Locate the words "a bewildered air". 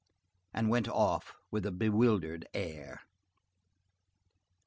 1.63-3.01